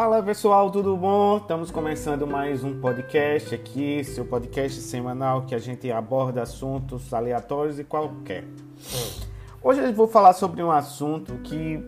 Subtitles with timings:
[0.00, 1.38] Fala pessoal, tudo bom?
[1.38, 7.80] Estamos começando mais um podcast aqui, seu podcast semanal que a gente aborda assuntos aleatórios
[7.80, 8.44] e qualquer.
[9.60, 11.84] Hoje eu vou falar sobre um assunto que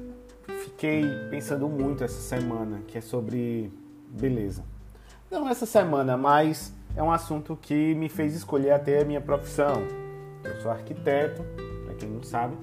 [0.65, 3.73] fiquei pensando muito essa semana, que é sobre
[4.09, 4.65] beleza.
[5.31, 9.85] Não essa semana, mas é um assunto que me fez escolher até a minha profissão.
[10.43, 11.45] Eu sou arquiteto,
[11.85, 12.57] para quem não sabe.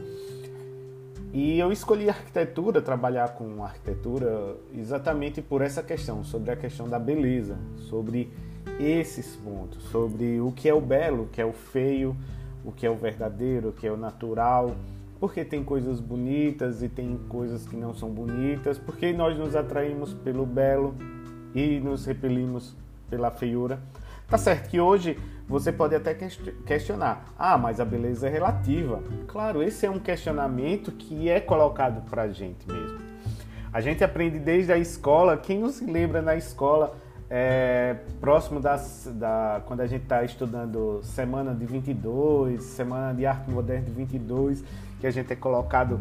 [1.39, 6.97] E eu escolhi arquitetura, trabalhar com arquitetura, exatamente por essa questão, sobre a questão da
[6.97, 8.33] beleza, sobre
[8.79, 12.17] esses pontos, sobre o que é o belo, o que é o feio,
[12.65, 14.75] o que é o verdadeiro, o que é o natural,
[15.19, 20.15] porque tem coisas bonitas e tem coisas que não são bonitas, porque nós nos atraímos
[20.15, 20.95] pelo belo
[21.53, 22.75] e nos repelimos
[23.11, 23.79] pela feiura.
[24.27, 25.17] Tá certo que hoje
[25.47, 26.13] você pode até
[26.65, 29.01] questionar: ah, mas a beleza é relativa.
[29.27, 32.99] Claro, esse é um questionamento que é colocado para a gente mesmo.
[33.71, 35.37] A gente aprende desde a escola.
[35.37, 36.97] Quem não se lembra na escola,
[37.29, 43.49] é, próximo das, da, quando a gente está estudando Semana de 22, Semana de Arte
[43.49, 44.63] Moderna de 22,
[44.99, 45.99] que a gente é colocado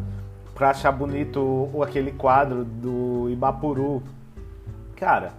[0.53, 4.03] para achar bonito aquele quadro do Ibapuru.
[4.95, 5.33] Cara,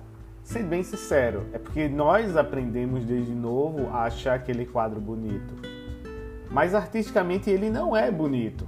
[0.49, 5.55] Sendo bem sincero, é porque nós aprendemos desde novo a achar aquele quadro bonito.
[6.51, 8.67] Mas artisticamente ele não é bonito.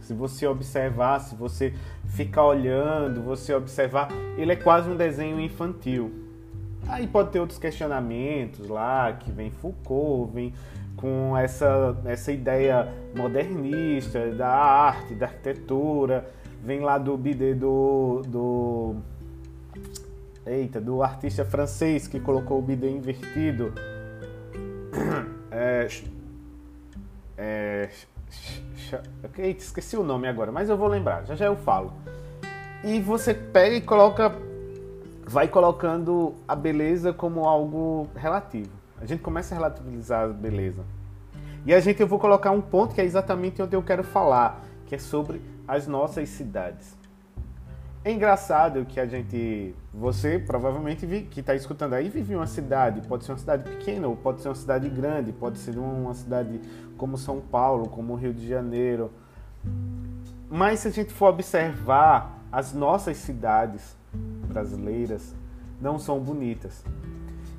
[0.00, 1.72] Se você observar, se você
[2.08, 6.12] ficar olhando, você observar, ele é quase um desenho infantil.
[6.86, 10.52] Aí pode ter outros questionamentos lá, que vem Foucault, vem
[10.94, 16.30] com essa, essa ideia modernista da arte, da arquitetura,
[16.62, 18.96] vem lá do bidê do, do
[20.46, 23.72] Eita, do artista francês que colocou o bidê invertido.
[25.56, 25.88] É,
[27.38, 27.88] é,
[29.38, 31.92] eita, esqueci o nome agora, mas eu vou lembrar, já já eu falo.
[32.82, 34.34] E você pega e coloca,
[35.24, 38.72] vai colocando a beleza como algo relativo.
[39.00, 40.82] A gente começa a relativizar a beleza.
[41.64, 44.64] E a gente eu vou colocar um ponto que é exatamente onde eu quero falar,
[44.86, 46.96] que é sobre as nossas cidades.
[48.06, 52.46] É engraçado que a gente, você provavelmente vi, que está escutando aí vive em uma
[52.46, 56.12] cidade, pode ser uma cidade pequena ou pode ser uma cidade grande, pode ser uma
[56.12, 56.60] cidade
[56.98, 59.10] como São Paulo, como Rio de Janeiro.
[60.50, 63.96] Mas se a gente for observar, as nossas cidades
[64.48, 65.34] brasileiras
[65.80, 66.84] não são bonitas.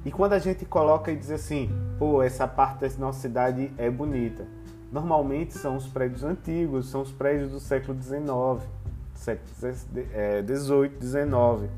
[0.05, 3.89] E quando a gente coloca e diz assim, pô, essa parte da nossa cidade é
[3.89, 4.45] bonita,
[4.91, 8.63] normalmente são os prédios antigos, são os prédios do século XIX
[9.25, 11.71] século XVIII, XIX,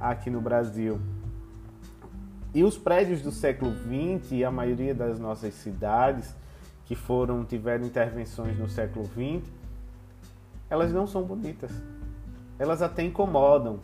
[0.00, 1.00] aqui no Brasil.
[2.52, 6.34] E os prédios do século XX e a maioria das nossas cidades
[6.84, 9.48] que foram tiveram intervenções no século XX,
[10.68, 11.70] elas não são bonitas.
[12.58, 13.78] Elas até incomodam.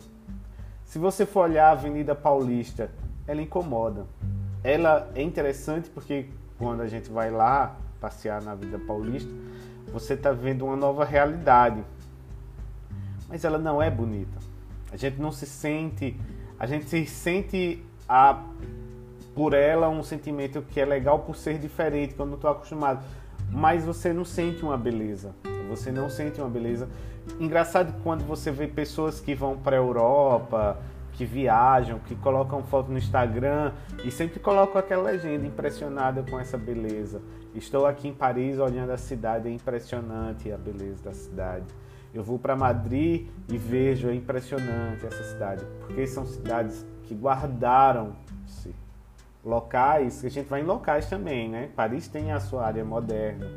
[0.83, 2.91] Se você for olhar a Avenida Paulista,
[3.25, 4.05] ela incomoda.
[4.61, 6.27] Ela é interessante porque
[6.57, 9.31] quando a gente vai lá passear na Avenida Paulista,
[9.91, 11.83] você está vendo uma nova realidade
[13.29, 14.37] mas ela não é bonita.
[14.91, 16.19] A gente não se sente,
[16.59, 18.43] a gente se sente a,
[19.35, 23.05] por ela um sentimento que é legal por ser diferente, quando eu não estou acostumado.
[23.51, 25.33] Mas você não sente uma beleza.
[25.69, 26.89] Você não sente uma beleza.
[27.39, 30.79] Engraçado quando você vê pessoas que vão para a Europa,
[31.13, 33.73] que viajam, que colocam foto no Instagram
[34.03, 37.21] e sempre colocam aquela legenda impressionada com essa beleza.
[37.53, 41.65] Estou aqui em Paris olhando a cidade, é impressionante a beleza da cidade.
[42.13, 48.73] Eu vou para Madrid e vejo, é impressionante essa cidade, porque são cidades que guardaram-se
[49.45, 51.69] locais, a gente vai em locais também, né?
[51.75, 53.47] Paris tem a sua área moderna,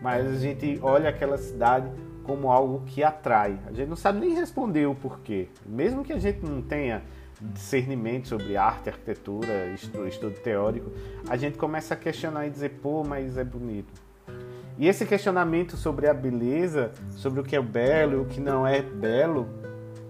[0.00, 1.90] mas a gente olha aquela cidade
[2.22, 3.58] como algo que atrai.
[3.66, 7.02] A gente não sabe nem responder o porquê, mesmo que a gente não tenha
[7.40, 10.90] discernimento sobre arte, arquitetura, estudo, estudo teórico,
[11.28, 14.05] a gente começa a questionar e dizer, pô, mas é bonito
[14.78, 18.66] e esse questionamento sobre a beleza, sobre o que é belo e o que não
[18.66, 19.48] é belo,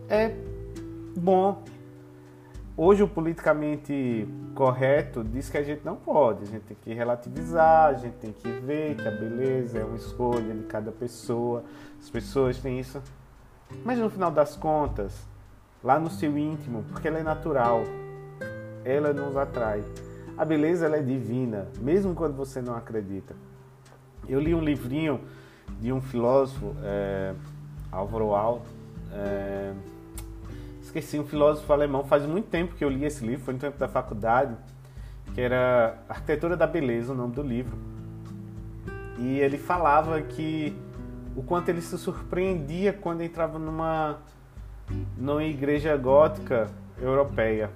[0.09, 0.35] é
[1.17, 1.63] bom.
[2.77, 7.91] Hoje o politicamente correto diz que a gente não pode, a gente tem que relativizar,
[7.91, 11.65] a gente tem que ver que a beleza é uma escolha de cada pessoa,
[11.99, 13.01] as pessoas têm isso.
[13.85, 15.27] Mas no final das contas,
[15.83, 17.85] lá no seu íntimo, porque ela é natural,
[18.85, 19.83] ela nos atrai.
[20.37, 23.35] A beleza ela é divina, mesmo quando você não acredita.
[24.29, 25.21] Eu li um livrinho
[25.81, 27.35] de um filósofo, é,
[27.91, 28.63] Álvaro Al,
[29.13, 29.73] é,
[30.81, 33.79] esqueci, um filósofo alemão, faz muito tempo que eu li esse livro, foi no tempo
[33.79, 34.57] da faculdade,
[35.35, 37.77] que era Arquitetura da Beleza, o nome do livro.
[39.19, 40.77] E ele falava que
[41.35, 44.19] o quanto ele se surpreendia quando entrava numa
[45.17, 46.71] numa igreja gótica
[47.01, 47.71] europeia.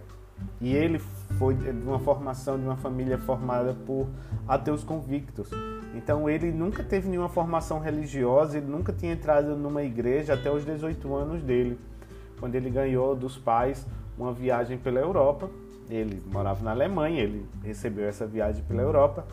[0.61, 1.01] E ele
[1.39, 4.07] foi de uma formação de uma família formada por
[4.47, 5.51] ateus convictos.
[5.95, 10.65] Então ele nunca teve nenhuma formação religiosa, ele nunca tinha entrado numa igreja até os
[10.65, 11.79] 18 anos dele,
[12.39, 13.87] quando ele ganhou dos pais
[14.19, 15.51] uma viagem pela Europa.
[15.89, 19.27] Ele morava na Alemanha, ele recebeu essa viagem pela Europa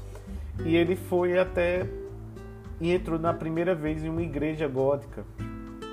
[0.66, 1.88] e ele foi até
[2.80, 5.24] e entrou na primeira vez em uma igreja gótica.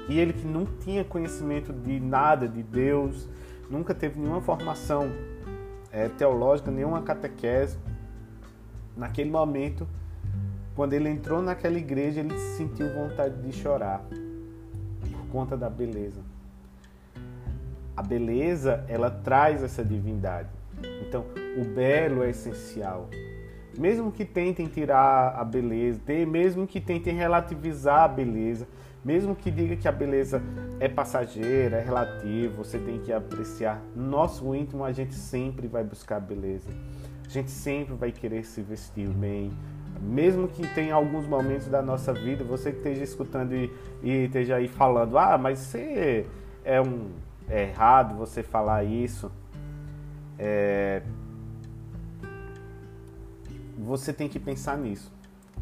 [0.08, 3.28] E ele que não tinha conhecimento de nada de Deus,
[3.70, 5.10] nunca teve nenhuma formação
[5.94, 7.79] é, teológica, nenhuma catequese,
[8.96, 9.87] naquele momento,
[10.75, 14.05] quando ele entrou naquela igreja, ele sentiu vontade de chorar
[15.12, 16.20] por conta da beleza.
[17.96, 20.49] A beleza, ela traz essa divindade.
[21.06, 21.25] Então,
[21.56, 23.08] o belo é essencial.
[23.79, 28.67] Mesmo que tentem tirar a beleza, mesmo que tentem relativizar a beleza,
[29.05, 30.43] mesmo que diga que a beleza
[30.81, 33.82] é passageira, é relativa, você tem que apreciar.
[33.94, 36.71] No nosso íntimo, a gente sempre vai buscar beleza.
[37.26, 39.53] A gente sempre vai querer se vestir bem.
[40.00, 43.71] Mesmo que tenha alguns momentos da nossa vida, você que esteja escutando e,
[44.03, 46.26] e esteja aí falando, ah, mas você
[46.65, 47.11] é um
[47.49, 49.31] é errado você falar isso.
[50.38, 51.03] É,
[53.84, 55.12] você tem que pensar nisso.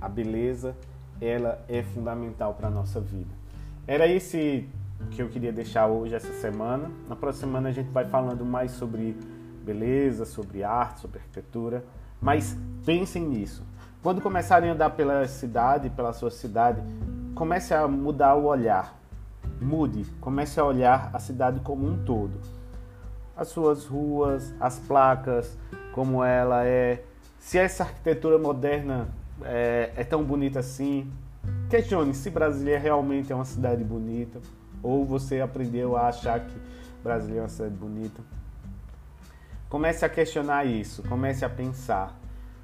[0.00, 0.76] A beleza
[1.20, 3.30] ela é fundamental para a nossa vida.
[3.86, 4.68] Era esse
[5.10, 6.90] que eu queria deixar hoje, essa semana.
[7.08, 9.16] Na próxima semana a gente vai falando mais sobre
[9.64, 11.84] beleza, sobre arte, sobre arquitetura.
[12.20, 13.64] Mas pensem nisso.
[14.02, 16.82] Quando começarem a andar pela cidade, pela sua cidade,
[17.34, 18.96] comece a mudar o olhar.
[19.60, 22.40] Mude, comece a olhar a cidade como um todo.
[23.36, 25.56] As suas ruas, as placas,
[25.92, 27.04] como ela é.
[27.42, 29.08] Se essa arquitetura moderna
[29.42, 31.12] é, é tão bonita assim.
[31.68, 34.40] Questione se Brasília realmente é uma cidade bonita
[34.80, 36.54] ou você aprendeu a achar que
[37.02, 38.22] Brasília é uma cidade bonita.
[39.68, 42.16] Comece a questionar isso, comece a pensar,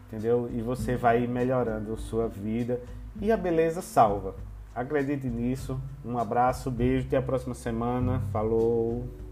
[0.06, 0.48] entendeu?
[0.52, 2.80] E você vai melhorando a sua vida
[3.20, 4.36] e a beleza salva.
[4.72, 5.78] Acredite nisso.
[6.04, 8.22] Um abraço, beijo, até a próxima semana.
[8.30, 9.27] Falou!